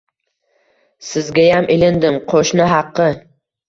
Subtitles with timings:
[1.11, 3.17] Sizgayam ilindim, qoʻshni haqi!